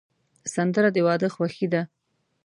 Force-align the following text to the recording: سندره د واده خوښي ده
سندره 0.53 0.89
د 0.95 0.97
واده 1.07 1.27
خوښي 1.35 1.67
ده 1.73 1.81